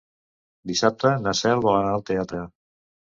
Dissabte 0.71 1.11
na 1.25 1.35
Cel 1.43 1.61
vol 1.67 1.79
anar 1.83 1.93
al 1.99 2.07
teatre. 2.09 2.43